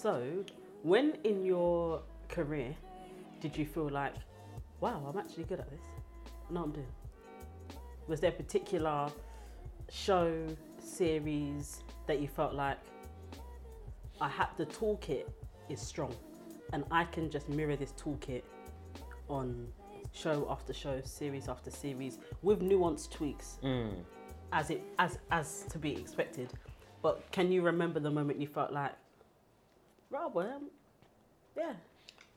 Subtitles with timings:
[0.00, 0.44] So,
[0.82, 2.74] when in your career
[3.40, 4.14] did you feel like,
[4.80, 5.80] wow, I'm actually good at this?
[6.48, 6.86] No, I'm doing.
[8.08, 9.10] Was there a particular
[9.90, 10.46] show,
[10.78, 12.78] series that you felt like
[14.22, 15.26] I had the toolkit
[15.68, 16.14] is strong
[16.72, 18.42] and I can just mirror this toolkit
[19.28, 19.68] on
[20.12, 23.92] show after show, series after series with nuanced tweaks Mm.
[24.52, 26.52] as it as as to be expected.
[27.02, 28.92] But can you remember the moment you felt like,
[30.10, 30.70] well, um,
[31.56, 31.72] yeah,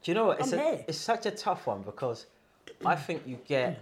[0.02, 0.40] Do you know what?
[0.40, 0.86] It's, I'm a, here.
[0.88, 2.26] it's such a tough one because
[2.86, 3.80] I think you get.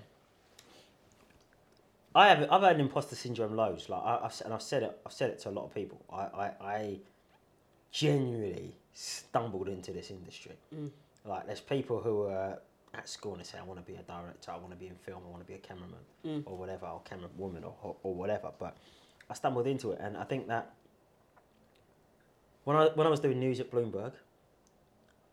[2.13, 3.87] I have I've had imposter syndrome loads.
[3.89, 6.01] Like I, I've, and I've said it I've said it to a lot of people.
[6.11, 6.99] I, I, I
[7.91, 10.53] genuinely stumbled into this industry.
[11.25, 12.59] Like there's people who are
[12.93, 14.87] at school and they say I want to be a director, I want to be
[14.87, 17.95] in film, I want to be a cameraman or whatever, or camera woman or, or,
[18.03, 18.51] or whatever.
[18.59, 18.75] But
[19.29, 20.73] I stumbled into it, and I think that
[22.63, 24.13] when I when I was doing news at Bloomberg,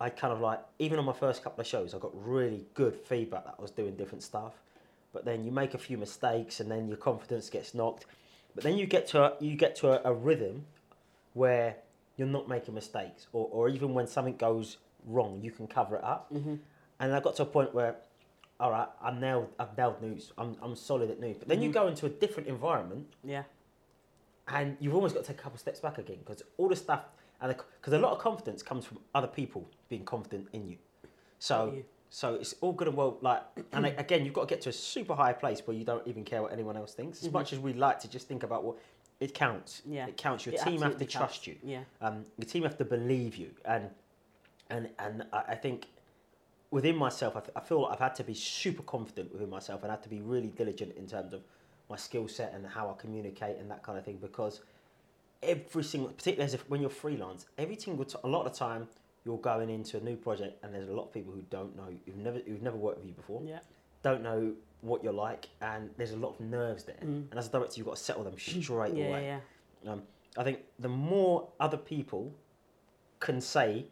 [0.01, 2.95] I kind of like even on my first couple of shows, I got really good
[2.95, 4.55] feedback that I was doing different stuff.
[5.13, 8.05] But then you make a few mistakes, and then your confidence gets knocked.
[8.55, 10.67] But then you get to a, you get to a, a rhythm
[11.35, 11.77] where
[12.17, 16.05] you're not making mistakes, or, or even when something goes wrong, you can cover it
[16.05, 16.33] up.
[16.33, 16.57] Mm-hmm.
[17.01, 17.97] And I got to a point where,
[18.61, 19.49] all right, I'm nailed.
[19.59, 20.33] I've nailed news.
[20.37, 21.37] I'm, I'm solid at news.
[21.39, 21.79] But then you mm-hmm.
[21.79, 23.45] go into a different environment, yeah,
[24.49, 27.05] and you've almost got to take a couple steps back again because all the stuff
[27.41, 30.77] and because a lot of confidence comes from other people being confident in you.
[31.39, 31.75] So
[32.11, 34.73] so it's all good and well like and again you've got to get to a
[34.73, 37.23] super high place where you don't even care what anyone else thinks.
[37.25, 38.77] As much as we like to just think about what
[39.21, 39.81] it counts.
[39.83, 39.93] Mm-hmm.
[39.95, 40.07] Yeah.
[40.07, 40.47] It counts.
[40.47, 41.15] Your It team have to counts.
[41.15, 41.57] trust you.
[41.63, 41.81] Yeah.
[42.01, 43.91] Um, your team have to believe you and
[44.71, 45.87] and and I, I think
[46.71, 49.83] within myself, I, th- I feel like I've had to be super confident within myself
[49.83, 51.43] and had to be really diligent in terms of
[51.89, 54.61] my skill set and how I communicate and that kind of thing because
[55.43, 58.59] every single, particularly as if when you're freelance, every single t- a lot of the
[58.59, 58.89] time
[59.25, 61.89] you're going into a new project and there's a lot of people who don't know,
[62.07, 63.59] who've never, who've never worked with you before, yeah,
[64.03, 66.97] don't know what you're like, and there's a lot of nerves there.
[67.01, 68.99] And as a director, you've got to settle them straight Mm.
[68.99, 69.25] yeah, away.
[69.85, 70.03] yeah, Um,
[70.37, 72.33] I think the more other people
[73.19, 73.87] can say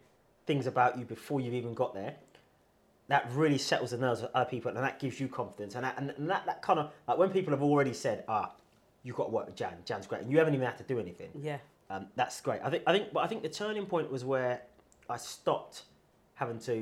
[0.46, 2.14] things about you before you've even got there,
[3.08, 5.74] that really settles the nerves of other people, and that gives you confidence.
[5.74, 8.52] And that, and that, that kind of like when people have already said, "Ah,
[9.06, 9.74] you've got to work with Jan.
[9.84, 11.30] Jan's great," and you haven't even had to do anything.
[11.40, 11.58] yeah,
[11.88, 12.60] Um, that's great.
[12.64, 12.82] I think.
[12.86, 13.12] I think.
[13.12, 14.62] But I think the turning point was where
[15.08, 15.82] I stopped
[16.34, 16.76] having to.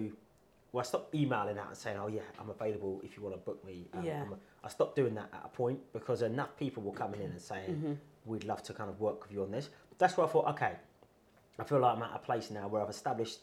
[0.72, 3.40] Well, I stopped emailing out and saying, "Oh yeah, I'm available if you want to
[3.48, 4.22] book me." Um, Yeah.
[4.22, 7.40] I'm I stopped doing that at a point because enough people were coming in and
[7.40, 7.92] saying, Mm-hmm.
[8.24, 9.68] "We'd love to kind of work with you on this."
[9.98, 10.72] That's where I thought, okay,
[11.58, 13.40] I feel like I'm at a place now where I've established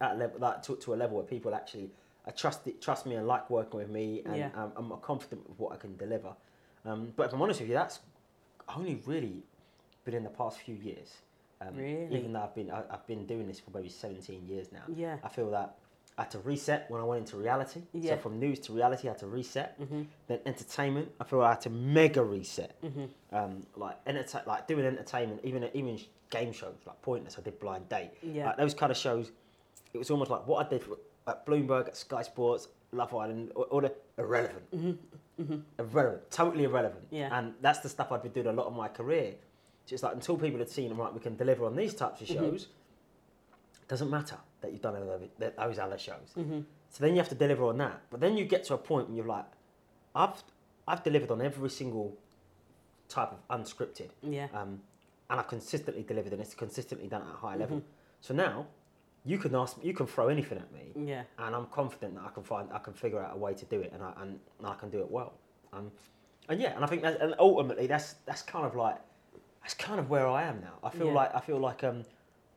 [0.00, 1.90] at a level like, to, to a level where people actually
[2.36, 4.50] trust it, trust me and like working with me, and Yeah.
[4.54, 6.34] um, I'm confident with what I can deliver.
[6.84, 8.00] Um, but if I'm honest with you, that's
[8.74, 9.42] only really
[10.04, 11.12] been in the past few years.
[11.60, 12.18] Um, Really?
[12.18, 14.82] Even though I've been I, I've been doing this for maybe 17 years now.
[14.94, 15.16] Yeah.
[15.22, 15.76] I feel that
[16.16, 17.82] I had to reset when I went into reality.
[17.92, 18.12] Yeah.
[18.14, 19.80] So from news to reality, I had to reset.
[19.80, 20.02] Mm-hmm.
[20.26, 22.76] Then entertainment, I feel I had to mega reset.
[23.32, 27.36] Um, like enter- like doing entertainment, even even game shows like Pointless.
[27.38, 28.10] I did Blind Date.
[28.22, 28.46] Yeah.
[28.46, 29.30] Like those kind of shows.
[29.92, 30.84] It was almost like what I did
[31.26, 34.98] at Bloomberg, at Sky Sports, Love Island, all, all the irrelevant,
[35.78, 37.04] irrelevant, totally irrelevant.
[37.06, 37.16] Mm-hmm.
[37.16, 37.38] Yeah.
[37.38, 39.34] And that's the stuff I've been doing a lot of my career.
[39.86, 42.28] So it's like until people had seen, right, we can deliver on these types of
[42.28, 42.38] Mm-hmm.
[42.50, 42.68] shows.
[43.88, 44.94] Doesn't matter that you've done
[45.38, 46.30] those other shows.
[46.38, 46.60] Mm-hmm.
[46.90, 48.00] So then you have to deliver on that.
[48.10, 49.46] But then you get to a point when you're like,
[50.14, 50.42] I've
[50.86, 52.16] I've delivered on every single
[53.08, 54.10] type of unscripted.
[54.22, 54.80] yeah, Um,
[55.28, 57.82] and I've consistently delivered and it's consistently done at a high level.
[58.20, 58.66] So now
[59.24, 62.30] you can ask you can throw anything at me yeah, and I'm confident that I
[62.30, 64.74] can find I can figure out a way to do it and I and I
[64.74, 65.34] can do it well.
[65.72, 65.90] Um,
[66.48, 68.96] and yeah, and I think that and ultimately that's that's kind of like
[69.62, 70.74] that's kind of where I am now.
[70.82, 71.12] I feel Yeah.
[71.20, 72.04] like I feel like um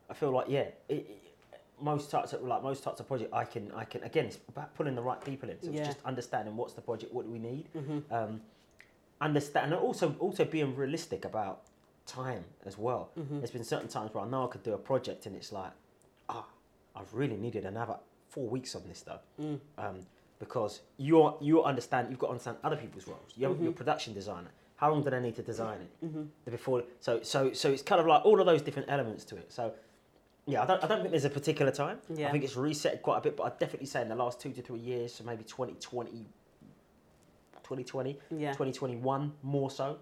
[0.09, 0.61] I feel like yeah.
[0.61, 1.19] It, it,
[1.81, 4.73] most types of like most types of project I can I can again it's about
[4.75, 5.79] pulling the right people in so Yeah.
[5.79, 7.65] it's just understanding what's the project what do we need
[8.09, 8.39] um,
[9.19, 11.61] understand and also also being realistic about
[12.05, 15.25] time as well there's been certain times where I know I could do a project
[15.25, 15.71] and it's like
[16.29, 16.45] ah
[16.95, 17.95] I've really needed another
[18.29, 19.19] four weeks on this though
[19.77, 19.99] um,
[20.39, 24.13] because you're you understand you've got to understand other people's roles you're, you're a production
[24.13, 28.01] designer how long do they need to design it before so so so it's kind
[28.01, 29.73] of like all of those different elements to it so
[30.45, 31.99] yeah, I don't, I don't think there's a particular time.
[32.13, 32.27] Yeah.
[32.27, 34.51] I think it's reset quite a bit, but I'd definitely say in the last two
[34.51, 36.11] to three years, so maybe 2020,
[37.63, 38.51] 2020, Yeah.
[38.51, 39.99] 2021 more so.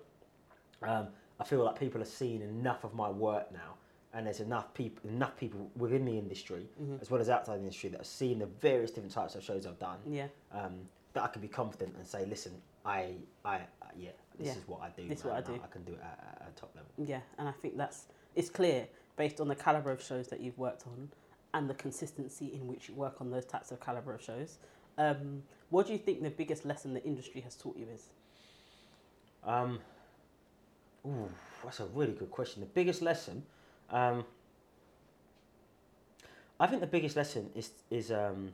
[0.81, 1.09] Um,
[1.39, 3.75] I feel like people are seeing enough of my work now,
[4.13, 6.97] and there's enough people, enough people within the industry Mm-hmm.
[7.01, 9.65] as well as outside the industry that have seen the various different types of shows
[9.65, 9.99] I've done.
[10.05, 10.27] yeah.
[10.51, 10.73] Um,
[11.13, 12.53] that I can be confident and say, listen,
[12.85, 13.59] I, I, uh,
[13.97, 14.53] yeah, this Yeah.
[14.53, 15.07] is what I do.
[15.09, 15.59] This is what I do.
[15.61, 16.89] I can do it at, at a top level.
[16.97, 18.87] Yeah, and I think that's it's clear
[19.17, 21.09] based on the caliber of shows that you've worked on
[21.53, 24.57] and the consistency in which you work on those types of caliber of shows,
[24.97, 28.07] um, what do you think the biggest lesson the industry has taught you is?
[29.43, 29.79] Um,
[31.05, 31.29] ooh,
[31.63, 32.61] that's a really good question.
[32.61, 33.43] The biggest lesson,
[33.91, 34.25] um,
[36.59, 38.53] I think the biggest lesson is is um,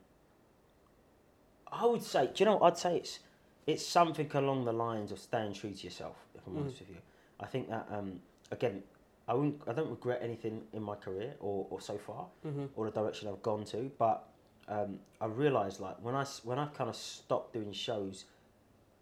[1.71, 2.57] I would say, do you know?
[2.57, 3.19] what I'd say it's
[3.65, 6.15] it's something along the lines of staying true to yourself.
[6.35, 6.61] If I'm Mm.
[6.61, 6.97] honest with you,
[7.39, 8.81] I think that um, again,
[9.27, 12.65] I wouldn't, I don't regret anything in my career or, or so far, Mm-hmm.
[12.75, 13.91] or the direction I've gone to.
[13.97, 14.23] But
[14.69, 18.23] um, I realised like when I when I kind of stopped doing shows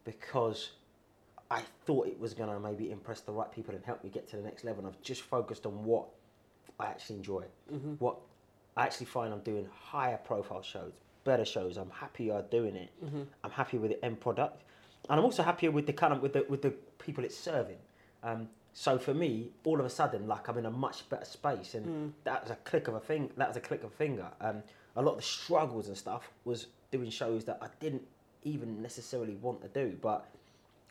[0.04, 0.72] because
[1.52, 4.36] I thought it was gonna maybe impress the right people and help me get to
[4.38, 4.84] the next level.
[4.84, 6.08] And I've just focused on what
[6.80, 7.94] I actually enjoy, Mm-hmm.
[8.00, 8.18] what
[8.78, 10.92] I actually find I'm doing higher profile shows,
[11.24, 11.78] better shows.
[11.78, 12.92] I'm happier doing it.
[13.04, 13.22] Mm-hmm.
[13.44, 14.64] I'm happy with the end product,
[15.10, 17.78] and I'm also happier with the kind of with the with the people it's serving.
[18.24, 21.74] Um, so for me, all of a sudden, like I'm in a much better space,
[21.76, 22.12] and Mm.
[22.26, 23.32] that was a click of a thing.
[23.38, 24.28] That was a click of a finger.
[24.42, 24.62] Um,
[24.98, 28.04] a lot of the struggles and stuff was doing shows that I didn't
[28.44, 30.26] even necessarily want to do, but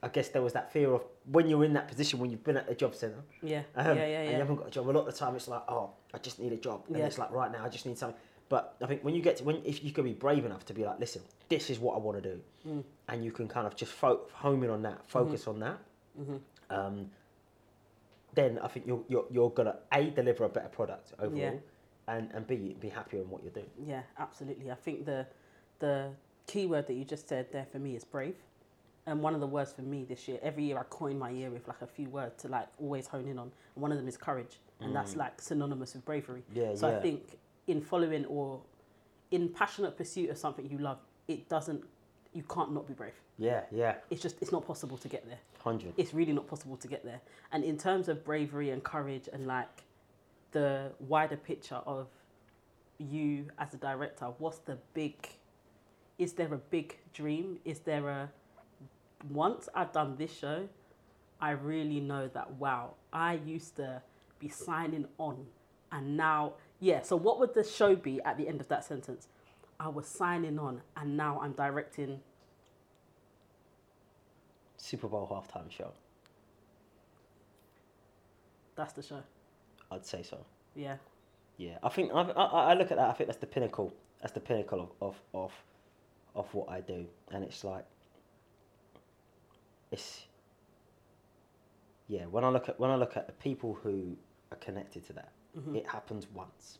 [0.05, 1.03] I guess there was that fear of
[1.33, 4.07] when you're in that position when you've been at the job centre Yeah, um, yeah,
[4.07, 4.89] yeah, and you haven't got a job.
[4.89, 7.07] A lot of the time, it's like, oh, I just need a job, and Yeah.
[7.07, 8.21] it's like right now, I just need something.
[8.51, 10.75] But I think when you get to when if you can be brave enough to
[10.75, 12.85] be like, listen, this is what I want to do, Mm.
[13.09, 15.79] and you can kind of just fo- home in on that, focus on that.
[16.21, 16.37] Mm-hmm.
[16.69, 17.11] Um,
[18.35, 21.53] then I think you're you're, you're gonna a deliver a better product overall, Yeah.
[22.09, 23.71] and and b be happier in what you're doing.
[23.79, 24.71] Yeah, absolutely.
[24.71, 25.27] I think the
[25.79, 26.11] the
[26.47, 28.37] key word that you just said there for me is brave.
[29.07, 31.51] And one of the words for me this year, every year I coin my year
[31.51, 33.53] with like a few words to like always hone in on.
[33.75, 34.61] And one of them is courage.
[34.81, 35.19] And that's mm.
[35.19, 36.43] like synonymous with bravery.
[36.55, 36.97] Yeah, So yeah.
[36.97, 38.61] I think in following or
[39.31, 40.99] in passionate pursuit of something you love,
[41.29, 41.85] it doesn't
[42.33, 43.15] you can't not be brave.
[43.39, 45.39] Yeah, yeah, It's just it's not possible to get there.
[45.63, 45.95] hundred.
[45.97, 47.21] It's really not possible to get there.
[47.53, 49.85] And in terms of bravery and courage and like
[50.53, 52.09] the wider picture of
[52.99, 55.15] you as a director, what's the big
[56.19, 57.59] is there a big dream?
[57.65, 58.31] Is there a
[59.31, 60.69] once I've done this show,
[61.41, 64.03] I really know that wow, I used to
[64.39, 65.47] be signing on
[65.93, 69.29] and now yeah, so what would the show be at the end of that sentence?
[69.81, 72.21] I was signing on and now I'm directing
[74.77, 75.93] Super Bowl halftime show.
[78.77, 79.23] that's the show.
[79.91, 80.39] I'd say so.
[80.75, 80.97] Yeah.
[81.57, 83.09] Yeah, I think I, I, I look at that.
[83.09, 83.95] I think that's the pinnacle.
[84.21, 85.53] That's the pinnacle of, of, of,
[86.35, 87.85] of what I do, and it's like,
[89.95, 90.27] it's.
[92.07, 94.17] Yeah, when I look at when I look at the people who
[94.53, 95.77] are connected to that, Mhm.
[95.77, 96.79] it happens once,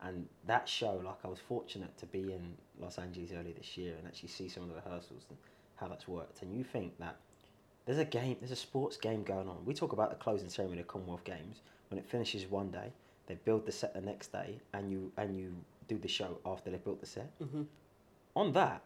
[0.00, 3.96] and that show, like I was fortunate to be in Los Angeles earlier this year
[3.96, 5.36] and actually see some of the rehearsals and
[5.76, 7.16] how that's worked, and you think that
[7.86, 9.64] there's a game, there's a sports game going on.
[9.64, 12.92] We talk about the closing ceremony of Commonwealth Games when it finishes one day
[13.26, 16.70] they build the set the next day and you and you do the show after
[16.70, 17.66] they built the set Mhm.
[18.36, 18.82] on that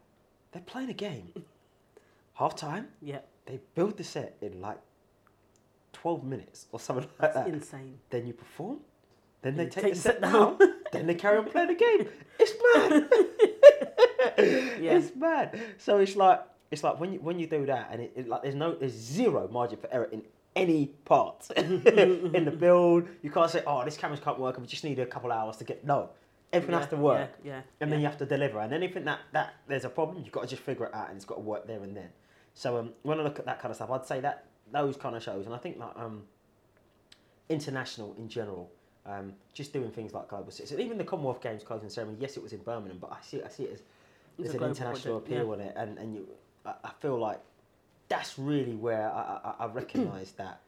[0.52, 1.32] they're playing a game
[2.34, 3.20] half time Yeah.
[3.46, 4.78] They build the set in like
[5.92, 7.48] 12 minutes or something like That's that.
[7.48, 7.98] insane.
[8.10, 8.80] then you perform
[9.44, 10.58] then they take, take the set down.
[10.92, 12.08] then they carry on playing the game.
[12.36, 13.08] It's mad.
[14.80, 14.96] Yeah.
[14.96, 15.60] it's mad.
[15.78, 16.42] So it's like
[16.72, 18.92] it's like when you when you do that and it, it like there's no there's
[18.92, 20.22] zero margin for error in
[20.56, 21.80] any part in
[22.44, 23.06] the build.
[23.22, 25.64] You can't say oh this camera's can't work we just need a couple hours to
[25.64, 26.10] get no.
[26.52, 27.30] Everything has to work.
[27.44, 27.52] Yeah.
[27.52, 27.86] yeah and yeah.
[27.88, 28.58] then you have to deliver.
[28.58, 31.16] And anything that that there's a problem you've got to just figure it out and
[31.16, 32.08] it's got to work there and then
[32.54, 35.14] so um, when I look at that kind of stuff I'd say that those kind
[35.16, 36.22] of shows and I think that um,
[37.48, 38.70] international in general
[39.06, 42.36] um, just doing things like global six and even the Commonwealth Games closing ceremony yes
[42.36, 43.82] it was in Birmingham but I see I see it as
[44.38, 46.26] there's an international project, appeal on it and, and you
[46.64, 47.40] I, I feel like
[48.08, 50.60] that's really where I, I, I recognise that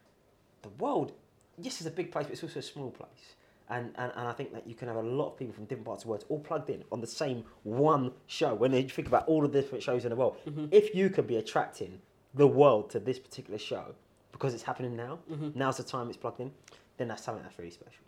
[0.62, 1.12] the world
[1.59, 3.35] yes it's a big place but it's also a small place
[3.69, 5.87] and, and, and I think that you can have a lot of people from different
[5.87, 8.55] parts of the world all plugged in on the same one show.
[8.55, 10.67] When you think about all the different shows in the world, Mm-hmm.
[10.71, 12.01] if you can be attracting
[12.35, 13.95] the world to this particular show
[14.33, 15.51] because it's happening now, Mm-hmm.
[15.59, 16.51] now's the time it's plugged in,
[16.99, 18.05] then that's something that's really special.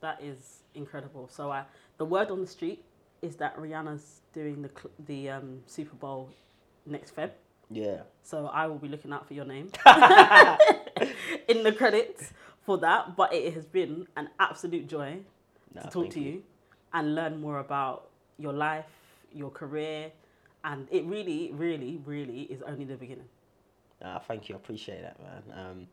[0.00, 1.28] That is incredible.
[1.32, 1.64] So uh,
[1.96, 2.84] the word on the street
[3.22, 6.30] is that Rihanna's doing the cl- the um, Super Bowl
[6.86, 7.30] next Feb.
[7.70, 8.02] Yeah.
[8.22, 9.70] So I will be looking out for your name
[11.48, 12.32] in the credits
[12.68, 13.16] for that.
[13.16, 15.10] But it has been an absolute joy
[15.74, 16.42] No, to talk to you.
[16.92, 18.90] and learn more about your life,
[19.32, 20.12] your career,
[20.64, 23.28] and it really, really, really is only the beginning.
[24.02, 24.54] Nah, thank you.
[24.54, 25.42] I appreciate that, man.
[25.60, 25.86] Um,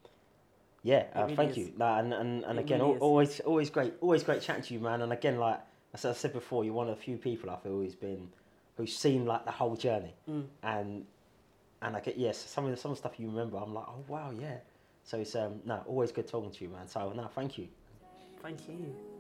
[0.84, 1.58] yeah, uh, really thank is.
[1.58, 1.74] you.
[1.78, 4.74] Nah, and and, and It again, really al- always always great, always great chatting to
[4.76, 5.02] you, man.
[5.02, 5.60] And again, like
[5.94, 8.28] as I said before, you're one of the few people I feel who's been
[8.78, 10.46] who's seen like the whole journey, Mm.
[10.62, 11.06] and
[11.82, 13.88] and I get yes, some of the some of the stuff you remember, I'm like,
[13.94, 14.58] oh wow, yeah.
[15.06, 16.88] So it's um no, always good talking to you, man.
[16.88, 17.68] So no, thank you.
[18.42, 19.15] Thank you.